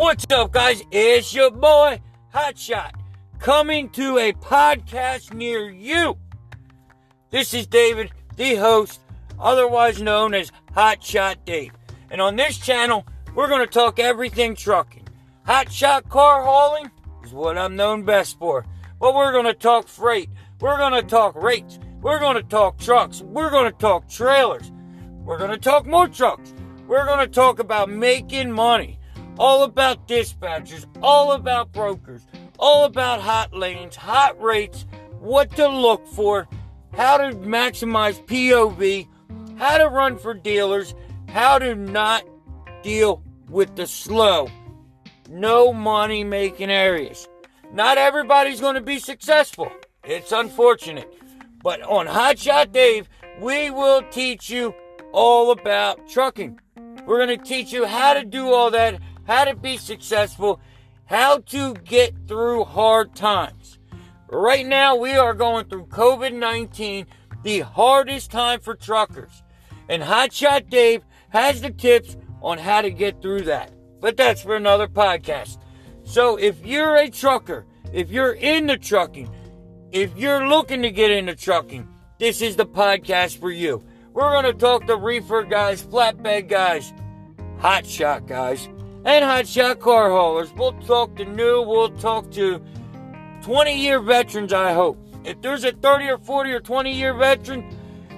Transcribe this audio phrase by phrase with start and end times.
[0.00, 0.82] What's up, guys?
[0.90, 2.00] It's your boy,
[2.34, 2.92] Hotshot,
[3.38, 6.16] coming to a podcast near you.
[7.28, 9.02] This is David, the host,
[9.38, 11.72] otherwise known as Hotshot Dave.
[12.10, 15.06] And on this channel, we're going to talk everything trucking.
[15.46, 16.90] Hotshot car hauling
[17.22, 18.64] is what I'm known best for.
[18.98, 20.30] But we're going to talk freight.
[20.62, 21.78] We're going to talk rates.
[22.00, 23.20] We're going to talk trucks.
[23.20, 24.72] We're going to talk trailers.
[25.26, 26.54] We're going to talk more trucks.
[26.88, 28.96] We're going to talk about making money.
[29.40, 32.26] All about dispatchers, all about brokers,
[32.58, 34.84] all about hot lanes, hot rates,
[35.18, 36.46] what to look for,
[36.92, 39.08] how to maximize POV,
[39.56, 40.94] how to run for dealers,
[41.26, 42.22] how to not
[42.82, 44.50] deal with the slow,
[45.30, 47.26] no money making areas.
[47.72, 49.72] Not everybody's going to be successful.
[50.04, 51.10] It's unfortunate.
[51.62, 53.08] But on Hotshot Dave,
[53.40, 54.74] we will teach you
[55.12, 56.60] all about trucking.
[57.06, 60.60] We're going to teach you how to do all that, how to be successful,
[61.04, 63.78] how to get through hard times.
[64.28, 67.06] Right now, we are going through COVID 19,
[67.44, 69.44] the hardest time for truckers.
[69.88, 73.72] And Hotshot Dave has the tips on how to get through that.
[74.00, 75.58] But that's for another podcast.
[76.02, 79.30] So if you're a trucker, if you're into trucking,
[79.92, 81.86] if you're looking to get into trucking,
[82.18, 83.84] this is the podcast for you.
[84.12, 86.92] We're going to talk to reefer guys, flatbed guys,
[87.60, 88.68] hotshot guys,
[89.04, 90.52] and hotshot car haulers.
[90.54, 92.62] We'll talk to new, we'll talk to
[93.42, 94.98] 20 year veterans, I hope.
[95.24, 97.64] If there's a 30 or 40 or 20 year veteran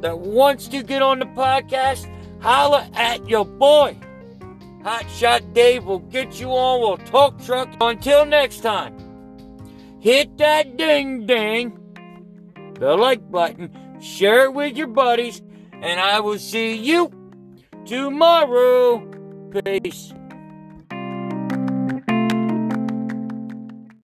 [0.00, 2.08] that wants to get on the podcast,
[2.40, 3.98] holla at your boy.
[4.82, 6.80] Hotshot Dave will get you on.
[6.80, 7.74] We'll talk truck.
[7.80, 8.94] Until next time,
[10.00, 11.78] hit that ding ding,
[12.78, 15.40] the like button, share it with your buddies,
[15.72, 17.10] and I will see you
[17.86, 18.98] tomorrow.
[19.64, 20.12] Peace.